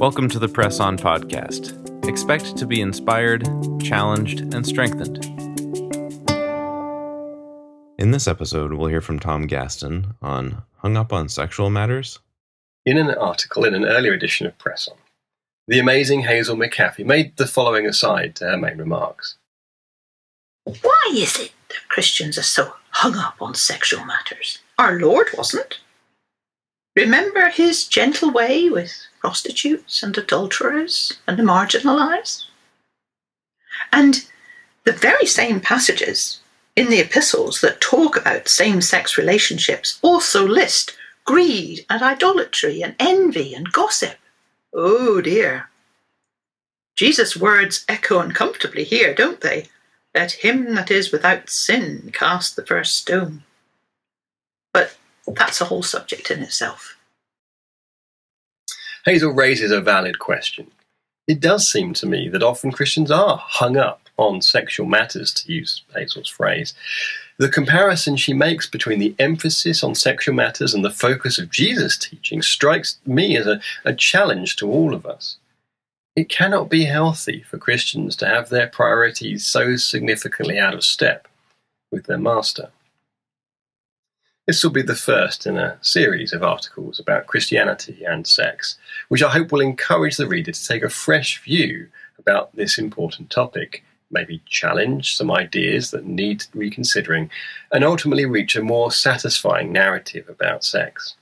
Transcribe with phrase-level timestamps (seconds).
[0.00, 1.76] Welcome to the Press On podcast.
[2.08, 3.44] Expect to be inspired,
[3.82, 5.26] challenged, and strengthened.
[7.98, 12.18] In this episode, we'll hear from Tom Gaston on Hung Up on Sexual Matters.
[12.86, 14.96] In an article in an earlier edition of Press On,
[15.68, 19.36] the amazing Hazel McAfee made the following aside to her main remarks.
[20.64, 24.60] Why is it that Christians are so hung up on sexual matters?
[24.78, 25.78] Our Lord wasn't.
[26.96, 28.90] Remember his gentle way with
[29.20, 32.44] prostitutes and adulterers and the marginalized?
[33.92, 34.26] And
[34.84, 36.40] the very same passages
[36.76, 42.94] in the epistles that talk about same sex relationships also list greed and idolatry and
[42.98, 44.16] envy and gossip.
[44.72, 45.68] Oh dear.
[46.96, 49.66] Jesus' words echo uncomfortably here, don't they?
[50.14, 53.44] Let him that is without sin cast the first stone.
[54.72, 56.96] But that's a whole subject in itself.
[59.04, 60.70] Hazel raises a valid question.
[61.26, 65.52] It does seem to me that often Christians are hung up on sexual matters, to
[65.52, 66.74] use Hazel's phrase.
[67.38, 71.96] The comparison she makes between the emphasis on sexual matters and the focus of Jesus'
[71.96, 75.38] teaching strikes me as a, a challenge to all of us.
[76.16, 81.28] It cannot be healthy for Christians to have their priorities so significantly out of step
[81.90, 82.70] with their master.
[84.50, 88.76] This will be the first in a series of articles about Christianity and sex,
[89.06, 91.86] which I hope will encourage the reader to take a fresh view
[92.18, 97.30] about this important topic, maybe challenge some ideas that need reconsidering,
[97.70, 101.14] and ultimately reach a more satisfying narrative about sex.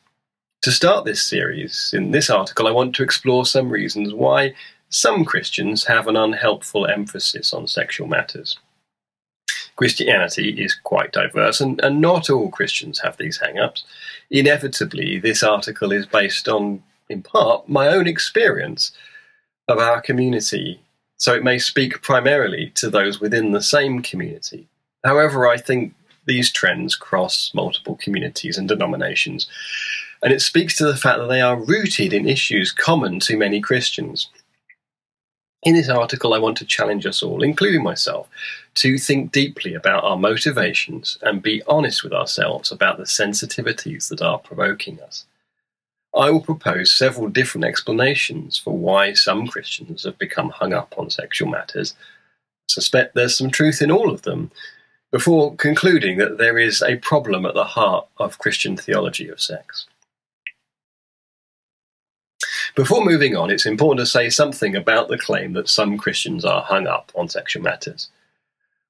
[0.63, 4.55] To start this series, in this article, I want to explore some reasons why
[4.89, 8.59] some Christians have an unhelpful emphasis on sexual matters.
[9.79, 13.85] Christianity is quite diverse, and, and not all Christians have these hang ups.
[14.29, 18.91] Inevitably, this article is based on, in part, my own experience
[19.69, 20.81] of our community,
[21.17, 24.67] so it may speak primarily to those within the same community.
[25.05, 25.95] However, I think
[26.27, 29.49] these trends cross multiple communities and denominations,
[30.25, 33.61] and it speaks to the fact that they are rooted in issues common to many
[33.61, 34.29] Christians.
[35.65, 38.29] In this article, I want to challenge us all, including myself,
[38.75, 44.23] to think deeply about our motivations and be honest with ourselves about the sensitivities that
[44.23, 45.27] are provoking us.
[46.17, 51.11] I will propose several different explanations for why some Christians have become hung up on
[51.11, 51.95] sexual matters.
[52.01, 54.51] I suspect there's some truth in all of them,
[55.11, 59.87] before concluding that there is a problem at the heart of Christian theology of sex.
[62.79, 66.63] Before moving on, it's important to say something about the claim that some Christians are
[66.63, 68.09] hung up on sexual matters.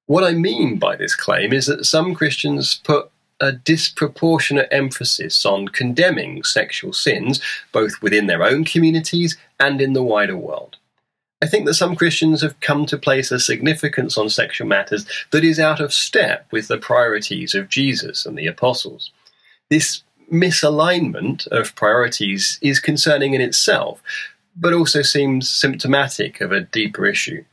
[0.05, 5.69] What I mean by this claim is that some Christians put a disproportionate emphasis on
[5.69, 7.41] condemning sexual sins,
[7.71, 10.77] both within their own communities and in the wider world.
[11.41, 15.43] I think that some Christians have come to place a significance on sexual matters that
[15.43, 19.09] is out of step with the priorities of Jesus and the apostles.
[19.71, 24.01] This misalignment of priorities is concerning in itself,
[24.55, 27.43] but also seems symptomatic of a deeper issue.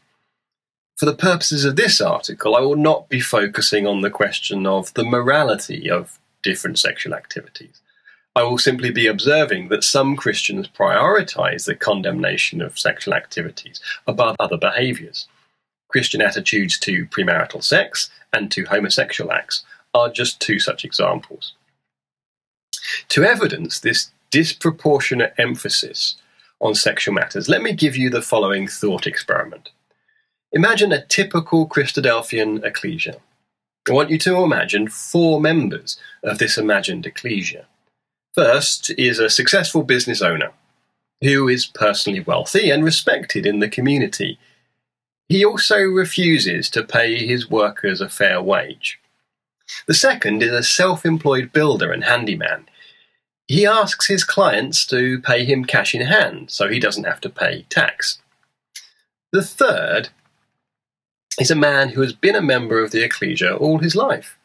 [0.97, 4.94] For the purposes of this article, I will not be focusing on the question of
[4.94, 7.81] the morality of different sexual activities.
[8.34, 14.36] I will simply be observing that some Christians prioritize the condemnation of sexual activities above
[14.38, 15.26] other behaviors.
[15.88, 21.54] Christian attitudes to premarital sex and to homosexual acts are just two such examples.
[23.08, 26.16] To evidence this disproportionate emphasis
[26.60, 29.70] on sexual matters, let me give you the following thought experiment.
[30.52, 33.16] Imagine a typical Christadelphian ecclesia.
[33.88, 37.66] I want you to imagine four members of this imagined ecclesia.
[38.34, 40.53] First is a successful business owner
[41.22, 44.38] who is personally wealthy and respected in the community.
[45.28, 48.98] He also refuses to pay his workers a fair wage.
[49.86, 52.66] The second is a self employed builder and handyman.
[53.49, 57.28] He asks his clients to pay him cash in hand so he doesn't have to
[57.28, 58.19] pay tax.
[59.33, 60.09] The third
[61.39, 64.37] is a man who has been a member of the ecclesia all his life,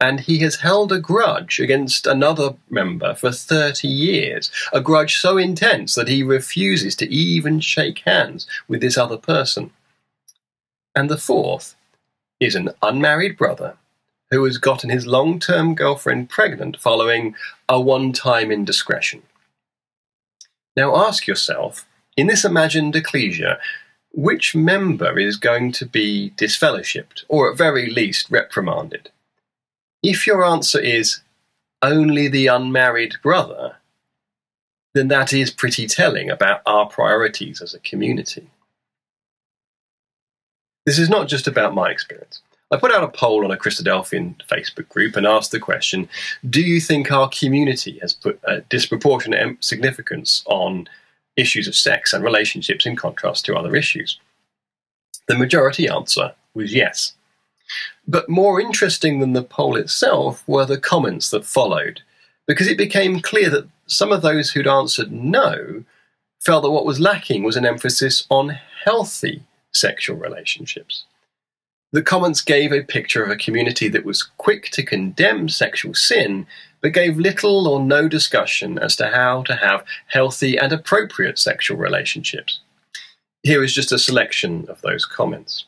[0.00, 5.38] and he has held a grudge against another member for 30 years, a grudge so
[5.38, 9.70] intense that he refuses to even shake hands with this other person.
[10.94, 11.74] And the fourth
[12.38, 13.76] is an unmarried brother
[14.30, 17.34] who has gotten his long term girlfriend pregnant following
[17.68, 19.22] a one time indiscretion.
[20.76, 21.86] Now ask yourself,
[22.16, 23.58] in this imagined ecclesia,
[24.12, 29.10] which member is going to be disfellowshipped, or at very least reprimanded?
[30.02, 31.20] If your answer is
[31.82, 33.76] only the unmarried brother,
[34.94, 38.48] then that is pretty telling about our priorities as a community.
[40.86, 42.40] This is not just about my experience.
[42.72, 46.08] I put out a poll on a Christadelphian Facebook group and asked the question
[46.48, 50.88] Do you think our community has put a disproportionate significance on
[51.36, 54.18] issues of sex and relationships in contrast to other issues?
[55.28, 57.12] The majority answer was yes.
[58.06, 62.00] But more interesting than the poll itself were the comments that followed,
[62.46, 65.84] because it became clear that some of those who'd answered no
[66.40, 69.42] felt that what was lacking was an emphasis on healthy
[69.72, 71.04] sexual relationships.
[71.92, 76.46] The comments gave a picture of a community that was quick to condemn sexual sin,
[76.80, 81.76] but gave little or no discussion as to how to have healthy and appropriate sexual
[81.76, 82.60] relationships.
[83.42, 85.66] Here is just a selection of those comments.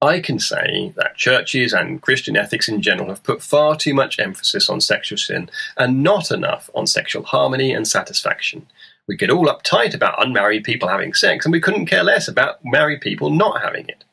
[0.00, 4.18] I can say that churches and Christian ethics in general have put far too much
[4.18, 8.66] emphasis on sexual sin and not enough on sexual harmony and satisfaction.
[9.08, 12.64] We get all uptight about unmarried people having sex, and we couldn't care less about
[12.64, 14.04] married people not having it.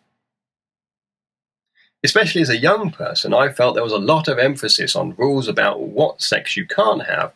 [2.04, 5.48] Especially as a young person, I felt there was a lot of emphasis on rules
[5.48, 7.32] about what sex you can't have,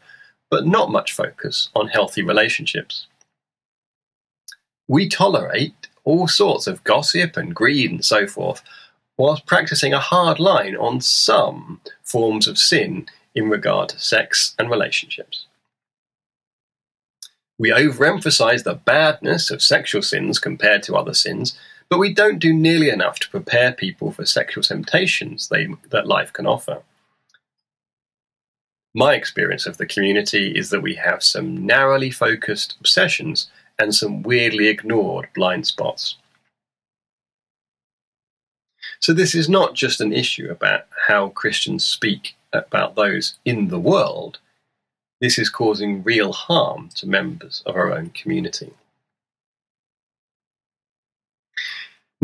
[0.49, 3.07] but not much focus on healthy relationships.
[4.87, 8.63] We tolerate all sorts of gossip and greed and so forth,
[9.17, 14.69] whilst practicing a hard line on some forms of sin in regard to sex and
[14.69, 15.45] relationships.
[17.57, 21.57] We overemphasize the badness of sexual sins compared to other sins,
[21.95, 26.33] but we don't do nearly enough to prepare people for sexual temptations they, that life
[26.33, 26.81] can offer.
[28.93, 33.49] My experience of the community is that we have some narrowly focused obsessions
[33.79, 36.17] and some weirdly ignored blind spots.
[38.99, 43.79] So, this is not just an issue about how Christians speak about those in the
[43.79, 44.39] world,
[45.21, 48.73] this is causing real harm to members of our own community.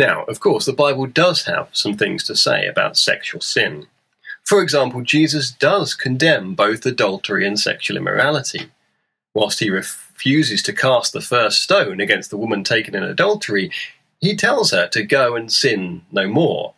[0.01, 3.85] Now, of course, the Bible does have some things to say about sexual sin.
[4.43, 8.71] For example, Jesus does condemn both adultery and sexual immorality.
[9.35, 13.69] Whilst he refuses to cast the first stone against the woman taken in adultery,
[14.19, 16.73] he tells her to go and sin no more.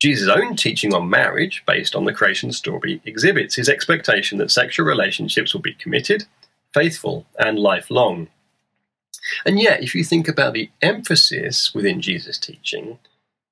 [0.00, 4.86] Jesus' own teaching on marriage, based on the creation story, exhibits his expectation that sexual
[4.86, 6.26] relationships will be committed,
[6.72, 8.28] faithful, and lifelong.
[9.44, 12.98] And yet, if you think about the emphasis within Jesus' teaching,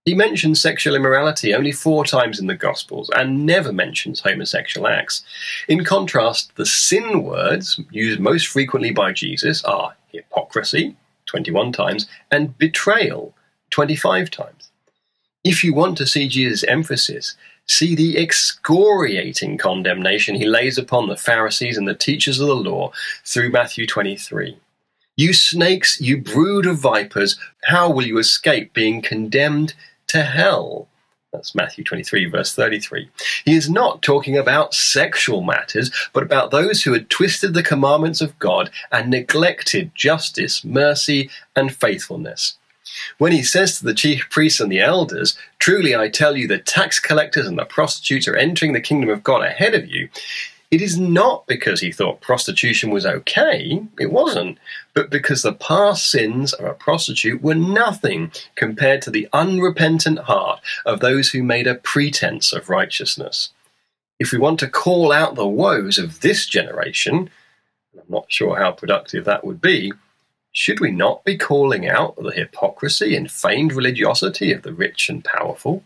[0.05, 5.25] he mentions sexual immorality only four times in the Gospels and never mentions homosexual acts.
[5.67, 10.95] In contrast, the sin words used most frequently by Jesus are hypocrisy,
[11.25, 13.35] 21 times, and betrayal,
[13.71, 14.71] 25 times.
[15.43, 17.35] If you want to see Jesus' emphasis,
[17.67, 22.93] see the excoriating condemnation he lays upon the Pharisees and the teachers of the law
[23.25, 24.59] through Matthew 23.
[25.17, 29.75] You snakes, you brood of vipers, how will you escape being condemned
[30.09, 30.89] to hell.
[31.33, 33.11] That's Matthew 23, verse 33.
[33.45, 38.21] He is not talking about sexual matters, but about those who had twisted the commandments
[38.21, 42.57] of God and neglected justice, mercy, and faithfulness.
[43.19, 46.59] When he says to the chief priests and the elders, Truly I tell you, the
[46.59, 50.09] tax collectors and the prostitutes are entering the kingdom of God ahead of you,
[50.71, 54.59] it is not because he thought prostitution was okay, it wasn't,
[54.93, 60.61] but because the past sins of a prostitute were nothing compared to the unrepentant heart
[60.85, 63.51] of those who made a pretense of righteousness.
[64.19, 67.31] If we want to call out the woes of this generation,
[67.95, 69.93] I'm not sure how productive that would be,
[70.53, 75.25] should we not be calling out the hypocrisy and feigned religiosity of the rich and
[75.25, 75.83] powerful?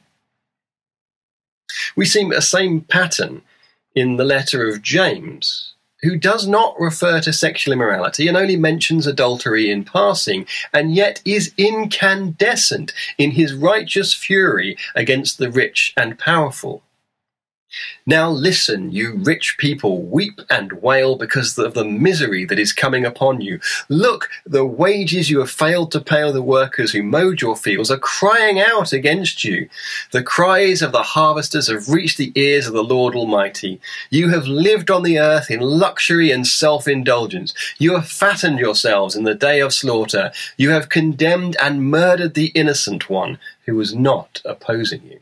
[1.97, 3.43] We see a same pattern
[3.99, 9.07] in the letter of James, who does not refer to sexual immorality and only mentions
[9.07, 16.19] adultery in passing, and yet is incandescent in his righteous fury against the rich and
[16.19, 16.83] powerful.
[18.07, 23.05] Now listen, you rich people, weep and wail because of the misery that is coming
[23.05, 23.61] upon you.
[23.91, 27.99] Look, the wages you have failed to pay the workers who mowed your fields are
[27.99, 29.69] crying out against you.
[30.11, 33.81] The cries of the harvesters have reached the ears of the Lord Almighty.
[34.11, 37.53] You have lived on the earth in luxury and self indulgence.
[37.79, 40.33] You have fattened yourselves in the day of slaughter.
[40.57, 45.21] You have condemned and murdered the innocent one who was not opposing you.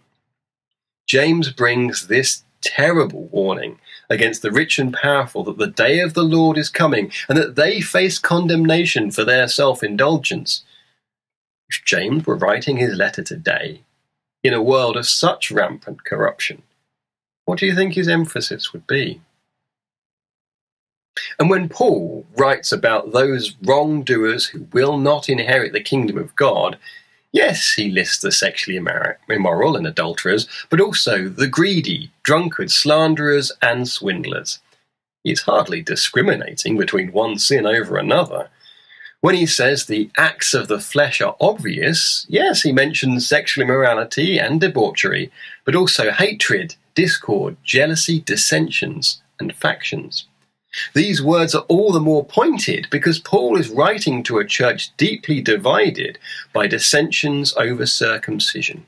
[1.07, 3.79] James brings this terrible warning
[4.11, 7.55] against the rich and powerful that the day of the Lord is coming and that
[7.55, 10.65] they face condemnation for their self indulgence.
[11.69, 13.83] If James were writing his letter today,
[14.43, 16.63] in a world of such rampant corruption,
[17.45, 19.21] what do you think his emphasis would be?
[21.39, 26.79] And when Paul writes about those wrongdoers who will not inherit the kingdom of God,
[27.33, 33.89] yes, he lists the sexually immoral and adulterers, but also the greedy, drunkards, slanderers, and
[33.89, 34.61] swindlers.
[35.25, 38.49] He's hardly discriminating between one sin over another.
[39.21, 44.39] When he says the acts of the flesh are obvious, yes, he mentions sexual immorality
[44.39, 45.33] and debauchery,
[45.65, 50.27] but also hatred, discord, jealousy, dissensions, and factions.
[50.95, 55.41] These words are all the more pointed because Paul is writing to a church deeply
[55.41, 56.19] divided
[56.53, 58.87] by dissensions over circumcision.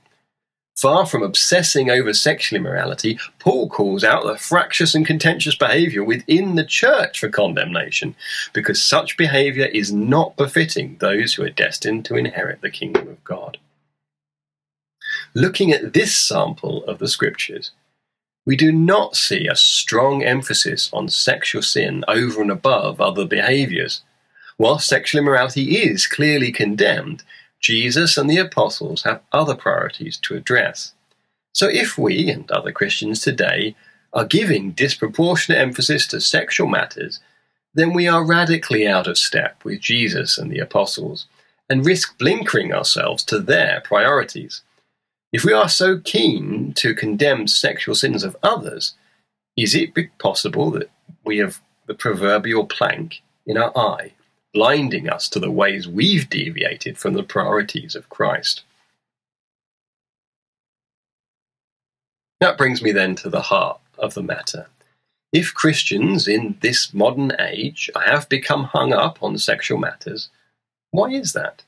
[0.78, 6.54] Far from obsessing over sexual immorality, Paul calls out the fractious and contentious behaviour within
[6.54, 8.14] the church for condemnation,
[8.52, 13.24] because such behaviour is not befitting those who are destined to inherit the kingdom of
[13.24, 13.58] God.
[15.34, 17.72] Looking at this sample of the scriptures,
[18.48, 24.00] we do not see a strong emphasis on sexual sin over and above other behaviors.
[24.56, 27.24] While sexual immorality is clearly condemned,
[27.60, 30.94] Jesus and the apostles have other priorities to address.
[31.52, 33.76] So if we and other Christians today
[34.14, 37.20] are giving disproportionate emphasis to sexual matters,
[37.74, 41.26] then we are radically out of step with Jesus and the apostles
[41.68, 44.62] and risk blinkering ourselves to their priorities.
[45.32, 48.94] If we are so keen to condemn sexual sins of others,
[49.56, 50.90] is it possible that
[51.24, 54.12] we have the proverbial plank in our eye,
[54.54, 58.62] blinding us to the ways we've deviated from the priorities of Christ?
[62.40, 64.68] That brings me then to the heart of the matter.
[65.32, 70.30] If Christians in this modern age have become hung up on sexual matters,
[70.90, 71.64] why is that?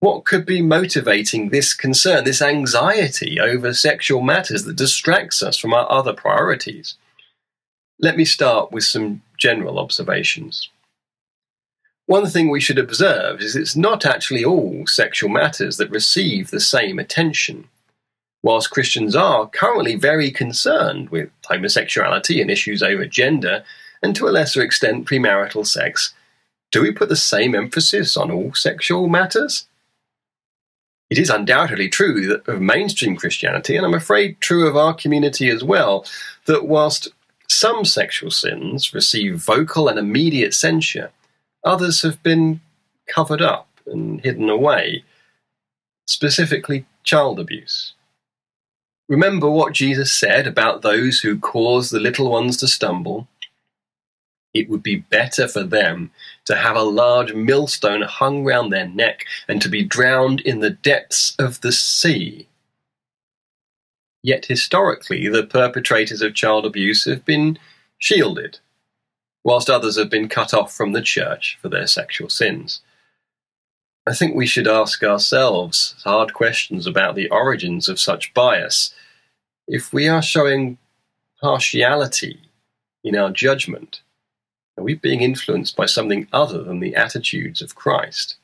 [0.00, 5.74] What could be motivating this concern, this anxiety over sexual matters that distracts us from
[5.74, 6.94] our other priorities?
[7.98, 10.68] Let me start with some general observations.
[12.06, 16.60] One thing we should observe is it's not actually all sexual matters that receive the
[16.60, 17.68] same attention.
[18.40, 23.64] Whilst Christians are currently very concerned with homosexuality and issues over gender,
[24.00, 26.14] and to a lesser extent premarital sex,
[26.70, 29.66] do we put the same emphasis on all sexual matters?
[31.10, 35.64] It is undoubtedly true of mainstream Christianity, and I'm afraid true of our community as
[35.64, 36.04] well,
[36.46, 37.08] that whilst
[37.48, 41.10] some sexual sins receive vocal and immediate censure,
[41.64, 42.60] others have been
[43.06, 45.04] covered up and hidden away,
[46.06, 47.94] specifically child abuse.
[49.08, 53.26] Remember what Jesus said about those who cause the little ones to stumble
[54.54, 56.10] it would be better for them
[56.48, 60.70] to have a large millstone hung round their neck and to be drowned in the
[60.70, 62.48] depths of the sea.
[64.22, 67.58] Yet historically, the perpetrators of child abuse have been
[67.98, 68.60] shielded,
[69.44, 72.80] whilst others have been cut off from the church for their sexual sins.
[74.06, 78.94] I think we should ask ourselves hard questions about the origins of such bias.
[79.66, 80.78] If we are showing
[81.42, 82.40] partiality
[83.04, 84.00] in our judgment,
[84.78, 88.36] are we being influenced by something other than the attitudes of Christ?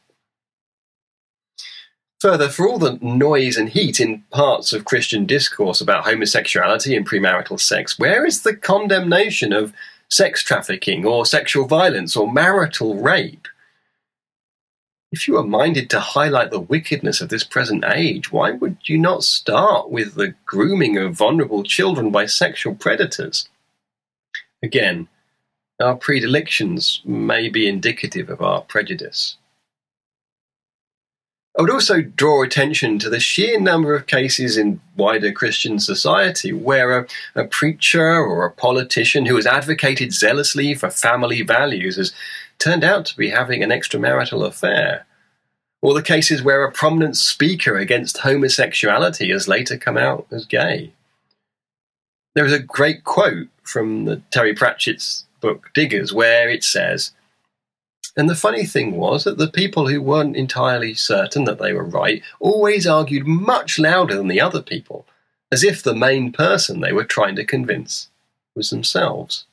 [2.20, 7.08] Further, for all the noise and heat in parts of Christian discourse about homosexuality and
[7.08, 9.72] premarital sex, where is the condemnation of
[10.08, 13.46] sex trafficking or sexual violence or marital rape?
[15.12, 18.98] If you are minded to highlight the wickedness of this present age, why would you
[18.98, 23.48] not start with the grooming of vulnerable children by sexual predators?
[24.62, 25.08] Again,
[25.80, 29.36] our predilections may be indicative of our prejudice.
[31.56, 36.52] I would also draw attention to the sheer number of cases in wider Christian society
[36.52, 42.12] where a, a, preacher or a politician who has advocated zealously for family values has
[42.58, 45.06] turned out to be having an extramarital affair.
[45.80, 50.92] Or the cases where a prominent speaker against homosexuality has later come out as gay.
[52.34, 57.12] There is a great quote from the Terry Pratchett's book Diggers, where it says,
[58.16, 61.84] and the funny thing was that the people who weren't entirely certain that they were
[61.84, 65.06] right always argued much louder than the other people,
[65.52, 68.08] as if the main person they were trying to convince
[68.56, 69.44] was themselves.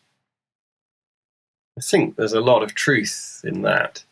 [1.78, 4.06] I think there's a lot of truth in that.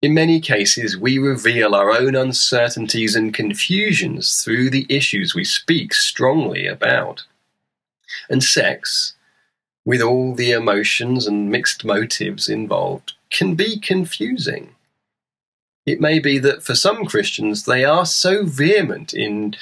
[0.00, 5.92] In many cases, we reveal our own uncertainties and confusions through the issues we speak
[5.92, 7.24] strongly about.
[8.30, 9.14] And sex,
[9.84, 14.74] with all the emotions and mixed motives involved, can be confusing.
[15.84, 19.54] It may be that for some Christians they are so vehement in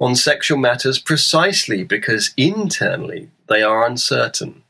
[0.00, 4.62] on sexual matters precisely because internally they are uncertain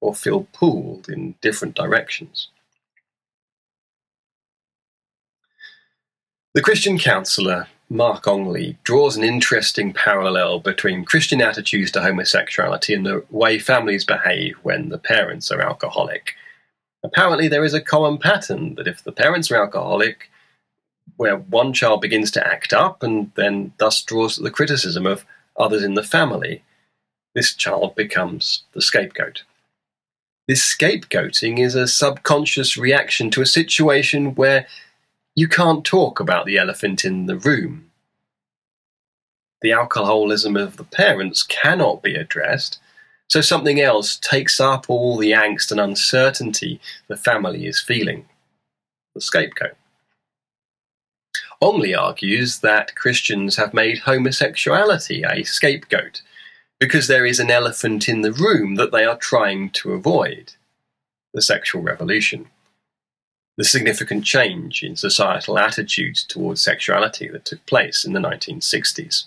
[0.00, 2.48] or feel pulled in different directions.
[6.54, 13.04] The Christian counselor Mark Ongley draws an interesting parallel between Christian attitudes to homosexuality and
[13.04, 16.34] the way families behave when the parents are alcoholic.
[17.04, 20.30] Apparently, there is a common pattern that if the parents are alcoholic,
[21.18, 25.26] where one child begins to act up and then thus draws the criticism of
[25.58, 26.62] others in the family,
[27.34, 29.42] this child becomes the scapegoat.
[30.48, 34.66] This scapegoating is a subconscious reaction to a situation where
[35.34, 37.90] you can't talk about the elephant in the room.
[39.62, 42.78] The alcoholism of the parents cannot be addressed,
[43.28, 48.26] so something else takes up all the angst and uncertainty the family is feeling
[49.14, 49.76] the scapegoat.
[51.62, 56.20] Ongley argues that Christians have made homosexuality a scapegoat
[56.80, 60.54] because there is an elephant in the room that they are trying to avoid
[61.32, 62.50] the sexual revolution.
[63.58, 69.24] The significant change in societal attitudes towards sexuality that took place in the 1960s.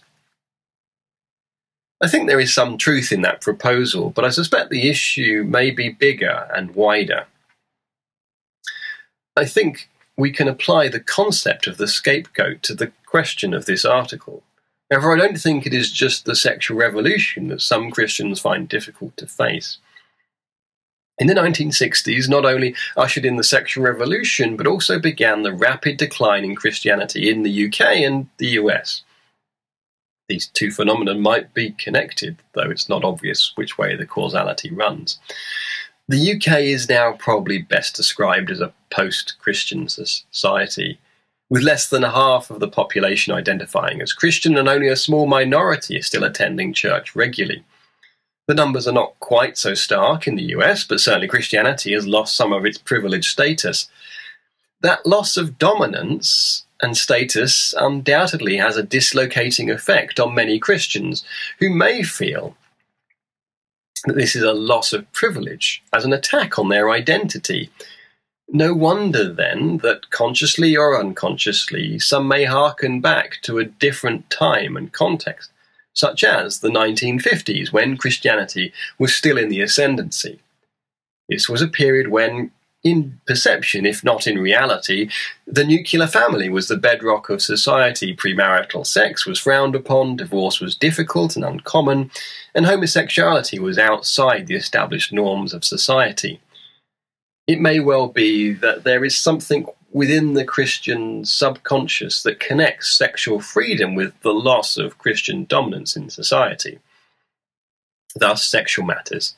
[2.02, 5.72] I think there is some truth in that proposal, but I suspect the issue may
[5.72, 7.26] be bigger and wider.
[9.38, 13.86] I think we can apply the concept of the scapegoat to the question of this
[13.86, 14.44] article.
[14.90, 19.16] However, I don't think it is just the sexual revolution that some Christians find difficult
[19.18, 19.78] to face.
[21.18, 25.98] In the 1960s, not only ushered in the sexual revolution, but also began the rapid
[25.98, 29.04] decline in Christianity in the UK and the US.
[30.28, 35.20] These two phenomena might be connected, though it's not obvious which way the causality runs.
[36.08, 41.00] The UK is now probably best described as a post Christian society,
[41.50, 46.02] with less than half of the population identifying as Christian and only a small minority
[46.02, 47.64] still attending church regularly.
[48.48, 52.36] The numbers are not quite so stark in the US, but certainly Christianity has lost
[52.36, 53.90] some of its privileged status.
[54.82, 61.24] That loss of dominance and status undoubtedly has a dislocating effect on many Christians
[61.60, 62.56] who may feel
[64.06, 67.72] that this is a loss of privilege as an attack on their identity.
[68.50, 74.78] No wonder then that consciously or unconsciously some may hearken back to a different time
[74.78, 75.50] and context,
[75.96, 80.40] such as the 1950s when Christianity was still in the ascendancy.
[81.28, 82.52] This was a period when
[82.84, 85.10] in perception, if not in reality,
[85.48, 88.16] the nuclear family was the bedrock of society.
[88.16, 92.12] Premarital sex was frowned upon, divorce was difficult and uncommon,
[92.54, 96.40] and homosexuality was outside the established norms of society.
[97.48, 103.40] It may well be that there is something within the Christian subconscious that connects sexual
[103.40, 106.80] freedom with the loss of Christian dominance in society.
[108.16, 109.36] Thus, sexual matters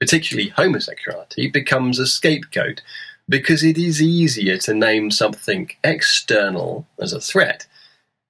[0.00, 2.80] particularly homosexuality, becomes a scapegoat
[3.28, 7.66] because it is easier to name something external as a threat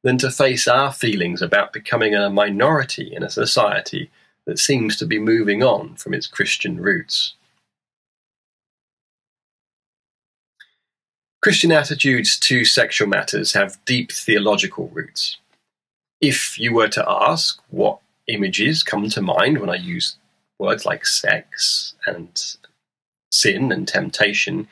[0.02, 4.10] than to face our feelings about becoming a minority in a society
[4.46, 7.34] that seems to be moving on from its Christian roots.
[11.42, 15.38] Christian attitudes to sexual matters have deep theological roots.
[16.20, 20.16] If you were to ask what images come to mind when I use
[20.59, 22.29] words like sex and
[23.33, 24.68] sin and temptation,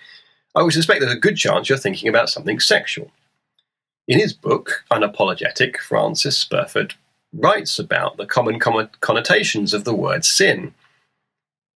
[0.54, 3.10] I would suspect there's a good chance you're thinking about something sexual.
[4.06, 6.92] In his book, Unapologetic, Francis Spufford
[7.32, 10.74] writes about the common connotations of the word sin.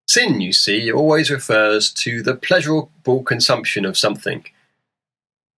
[0.06, 4.44] Sin, you see, always refers to the pleasurable consumption of something.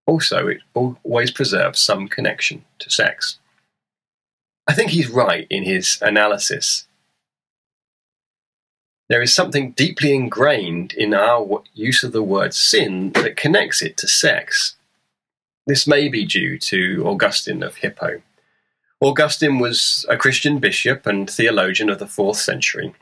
[0.06, 3.38] Also, it always preserves some connection to sex.
[4.66, 6.86] I think he's right in his analysis
[9.08, 13.96] there is something deeply ingrained in our use of the word sin that connects it
[13.98, 14.76] to sex.
[15.66, 18.22] This may be due to Augustine of Hippo.
[19.00, 22.94] Augustine was a Christian bishop and theologian of the fourth century.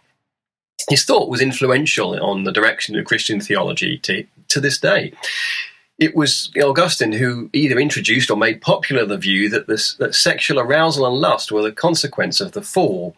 [0.88, 5.12] His thought was influential on the direction of Christian theology to, to this day.
[6.02, 10.58] It was Augustine who either introduced or made popular the view that, this, that sexual
[10.58, 13.14] arousal and lust were the consequence of the fall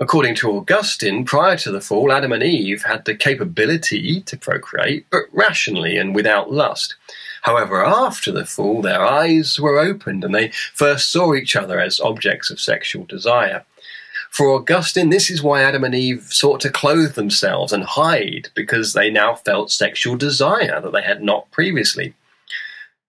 [0.00, 5.04] According to Augustine, prior to the fall, Adam and Eve had the capability to procreate,
[5.10, 6.96] but rationally and without lust.
[7.42, 12.00] However, after the fall, their eyes were opened and they first saw each other as
[12.00, 13.66] objects of sexual desire.
[14.30, 18.92] For Augustine, this is why Adam and Eve sought to clothe themselves and hide, because
[18.92, 22.14] they now felt sexual desire that they had not previously.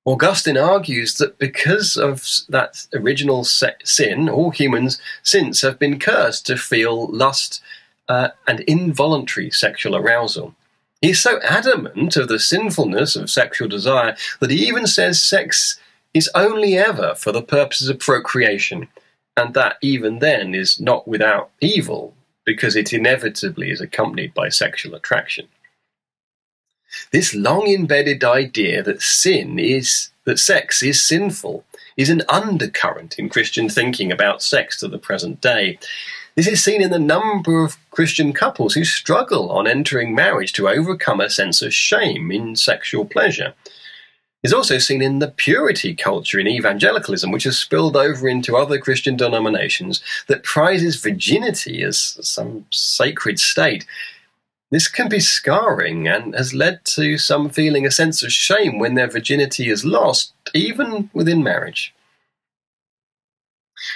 [0.04, 6.58] Augustine argues that because of that original sin, all humans since have been cursed to
[6.58, 7.62] feel lust
[8.10, 10.56] uh, and involuntary sexual arousal.
[11.02, 15.80] He's so adamant of the sinfulness of sexual desire that he even says sex
[16.16, 18.88] is only ever for the purposes of procreation,
[19.38, 22.14] and that even then is not without evil,
[22.46, 25.48] because it inevitably is accompanied by sexual attraction.
[27.12, 31.64] This long embedded idea that sin is, that sex is sinful,
[31.96, 35.80] is an undercurrent in Christian thinking about sex to the present day.
[36.36, 40.70] This is seen in the number of Christian couples who struggle on entering marriage to
[40.70, 43.54] overcome a sense of shame in sexual pleasure.
[44.44, 48.80] It's also seen in the purity culture in evangelicalism, which has spilled over into other
[48.80, 53.86] Christian denominations that prizes virginity as some sacred state.
[54.72, 58.96] This can be scarring and has led to some feeling a sense of shame when
[58.96, 61.94] their virginity is lost, even within marriage.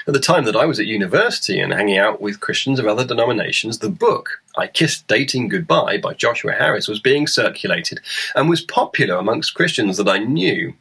[0.08, 3.06] At the time that I was at university and hanging out with Christians of other
[3.06, 8.00] denominations, the book, I Kissed Dating Goodbye by Joshua Harris, was being circulated
[8.36, 10.74] and was popular amongst Christians that I knew.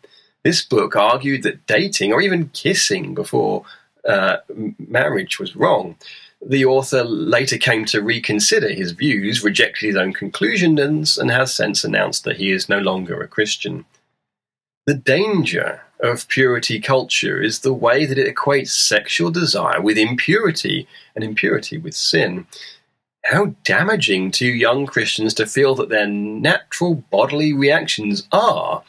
[0.42, 3.64] This book argued that dating, or even kissing before
[4.06, 4.38] uh,
[4.78, 5.96] marriage, was wrong.
[6.46, 11.84] The author later came to reconsider his views, rejected his own conclusions, and has since
[11.84, 13.86] announced that he is no longer a Christian.
[14.86, 20.86] The danger of purity culture is the way that it equates sexual desire with impurity
[21.14, 22.46] and impurity with sin.
[23.24, 28.82] How damaging to young Christians to feel that their natural bodily reactions are,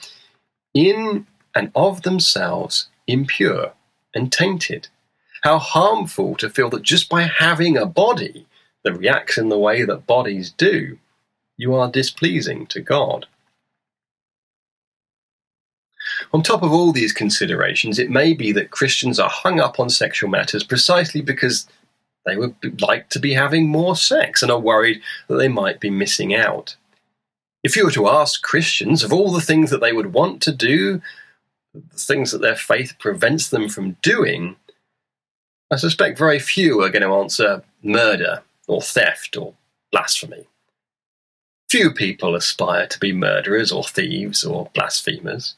[0.73, 1.25] in
[1.56, 3.71] and of themselves, impure
[4.13, 4.89] and tainted.
[5.43, 8.45] How harmful to feel that just by having a body
[8.84, 10.97] that reacts in the way that bodies do,
[11.56, 13.25] you are displeasing to God.
[16.34, 19.89] On top of all these considerations, it may be that Christians are hung up on
[19.89, 21.67] sexual matters precisely because
[22.25, 25.89] they would like to be having more sex and are worried that they might be
[25.89, 26.75] missing out.
[27.63, 30.51] If you were to ask Christians of all the things that they would want to
[30.51, 31.01] do,
[31.73, 34.56] the things that their faith prevents them from doing,
[35.71, 39.54] I suspect very few are going to answer murder or theft or
[39.91, 40.47] blasphemy.
[41.69, 45.56] Few people aspire to be murderers or thieves or blasphemers.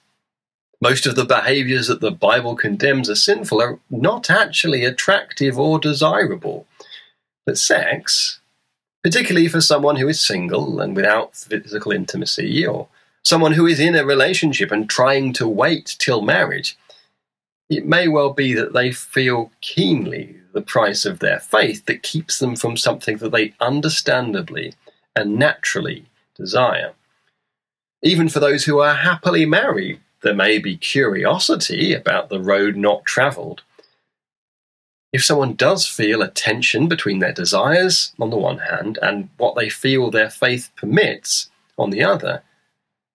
[0.80, 5.80] Most of the behaviors that the Bible condemns as sinful are not actually attractive or
[5.80, 6.68] desirable.
[7.46, 8.40] But sex,
[9.04, 12.90] particularly for someone who is single and without physical intimacy, or
[13.24, 16.78] someone who is in a relationship and trying to wait till marriage,
[17.70, 22.40] it may well be that they feel keenly the price of their faith that keeps
[22.40, 24.74] them from something that they understandably
[25.16, 26.94] and naturally desire.
[28.04, 33.06] Even for those who are happily married, there may be curiosity about the road not
[33.06, 33.62] travelled.
[35.13, 39.56] If someone does feel a tension between their desires, on the one hand, and what
[39.56, 42.44] they feel their faith permits, on the other,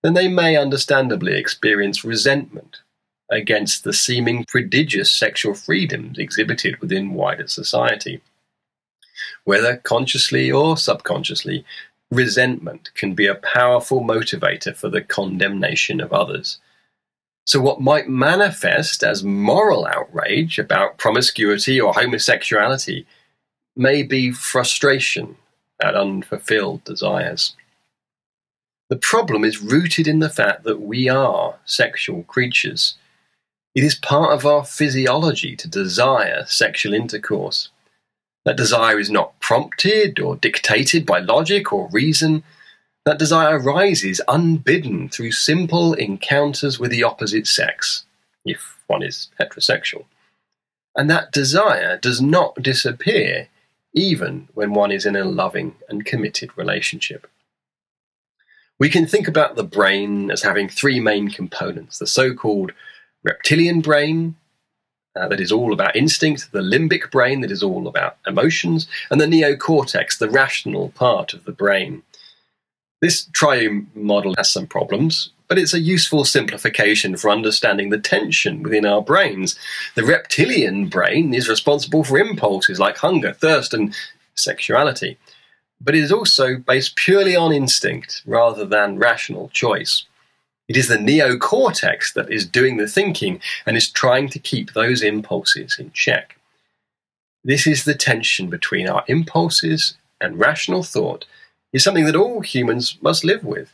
[0.03, 2.79] then they may understandably experience resentment
[3.31, 8.23] against the seeming prodigious sexual freedoms exhibited within wider society.
[9.45, 11.67] Whether consciously or subconsciously,
[12.11, 16.59] resentment can be a powerful motivator for the condemnation of others.
[17.45, 23.07] So, what might manifest as moral outrage about promiscuity or homosexuality
[23.77, 25.37] may be frustration
[25.83, 27.57] at unfulfilled desires.
[28.89, 32.95] The problem is rooted in the fact that we are sexual creatures.
[33.75, 37.71] It is part of our physiology to desire sexual intercourse.
[38.45, 42.43] That desire is not prompted or dictated by logic or reason,
[43.05, 48.05] that desire arises unbidden through simple encounters with the opposite sex,
[48.45, 50.05] if one is heterosexual.
[50.97, 53.49] And that desire does not disappear
[53.95, 57.29] even when one is in a loving and committed relationship.
[58.79, 62.73] We can think about the brain as having three main components the so called
[63.23, 64.35] reptilian brain,
[65.15, 69.21] uh, that is all about instinct, the limbic brain, that is all about emotions, and
[69.21, 72.03] the neocortex, the rational part of the brain.
[73.03, 78.63] This triune model has some problems, but it's a useful simplification for understanding the tension
[78.63, 79.59] within our brains.
[79.97, 83.93] The reptilian brain is responsible for impulses like hunger, thirst, and
[84.37, 85.19] sexuality,
[85.81, 90.05] but it is also based purely on instinct rather than rational choice.
[90.69, 95.03] It is the neocortex that is doing the thinking and is trying to keep those
[95.03, 96.39] impulses in check.
[97.43, 101.25] This is the tension between our impulses and rational thought
[101.73, 103.73] is something that all humans must live with.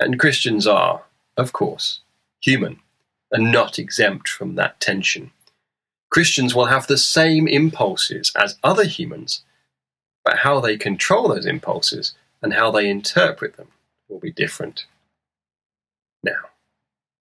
[0.00, 1.04] And Christians are,
[1.36, 2.00] of course,
[2.40, 2.80] human
[3.30, 5.30] and not exempt from that tension.
[6.10, 9.42] Christians will have the same impulses as other humans,
[10.24, 13.68] but how they control those impulses and how they interpret them
[14.08, 14.86] will be different.
[16.22, 16.50] Now,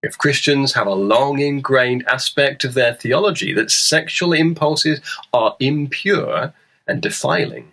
[0.03, 5.01] if Christians have a long ingrained aspect of their theology that sexual impulses
[5.33, 6.53] are impure
[6.87, 7.71] and defiling,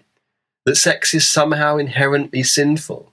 [0.64, 3.12] that sex is somehow inherently sinful,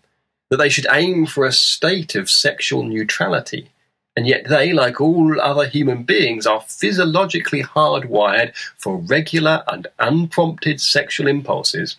[0.49, 3.69] that they should aim for a state of sexual neutrality,
[4.15, 10.81] and yet they, like all other human beings, are physiologically hardwired for regular and unprompted
[10.81, 11.95] sexual impulses,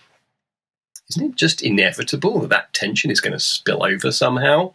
[1.10, 4.72] isn't it just inevitable that that tension is going to spill over somehow?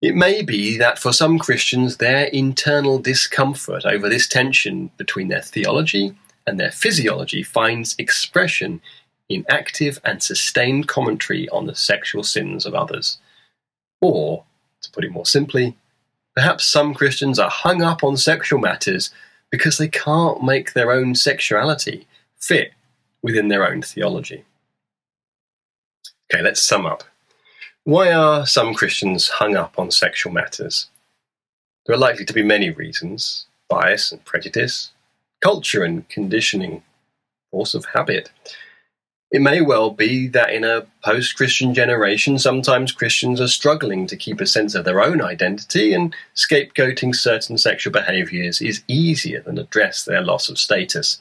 [0.00, 5.42] It may be that for some Christians, their internal discomfort over this tension between their
[5.42, 6.16] theology
[6.46, 8.80] and their physiology finds expression
[9.28, 13.18] in active and sustained commentary on the sexual sins of others.
[14.00, 14.44] Or,
[14.82, 15.76] to put it more simply,
[16.34, 19.10] perhaps some Christians are hung up on sexual matters
[19.50, 22.72] because they can't make their own sexuality fit
[23.22, 24.44] within their own theology.
[26.32, 27.04] Okay, let's sum up.
[27.84, 30.88] Why are some Christians hung up on sexual matters?
[31.86, 34.92] There are likely to be many reasons bias and prejudice,
[35.40, 36.82] culture and conditioning,
[37.50, 38.30] force of habit.
[39.30, 44.16] It may well be that in a post Christian generation, sometimes Christians are struggling to
[44.16, 49.58] keep a sense of their own identity, and scapegoating certain sexual behaviors is easier than
[49.58, 51.20] address their loss of status.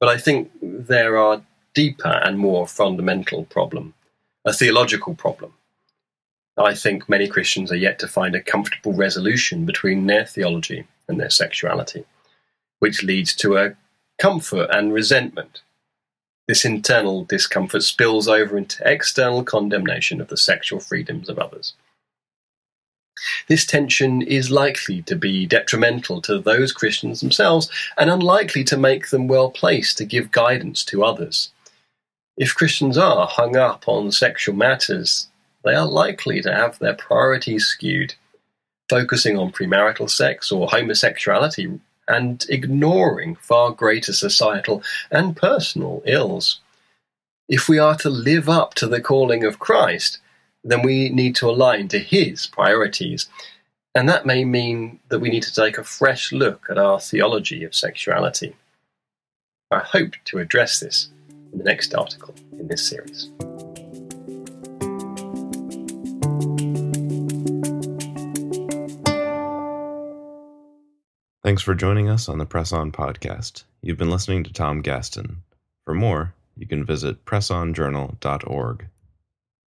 [0.00, 1.42] But I think there are
[1.74, 3.94] deeper and more fundamental problem,
[4.44, 5.52] a theological problem.
[6.56, 11.20] I think many Christians are yet to find a comfortable resolution between their theology and
[11.20, 12.04] their sexuality,
[12.80, 13.76] which leads to a
[14.20, 15.62] comfort and resentment.
[16.48, 21.74] This internal discomfort spills over into external condemnation of the sexual freedoms of others.
[23.48, 29.10] This tension is likely to be detrimental to those Christians themselves and unlikely to make
[29.10, 31.50] them well placed to give guidance to others.
[32.38, 35.28] If Christians are hung up on sexual matters,
[35.64, 38.14] they are likely to have their priorities skewed,
[38.88, 46.60] focusing on premarital sex or homosexuality and ignoring far greater societal and personal ills.
[47.48, 50.18] If we are to live up to the calling of Christ,
[50.64, 53.28] then we need to align to his priorities.
[53.94, 57.64] And that may mean that we need to take a fresh look at our theology
[57.64, 58.54] of sexuality.
[59.70, 61.10] I hope to address this
[61.52, 63.30] in the next article in this series.
[71.58, 73.64] Thanks for joining us on the Press On podcast.
[73.82, 75.42] You've been listening to Tom Gaston.
[75.84, 78.86] For more, you can visit pressonjournal.org.